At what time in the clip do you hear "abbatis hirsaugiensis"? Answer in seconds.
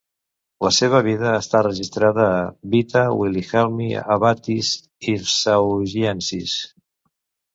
4.17-6.57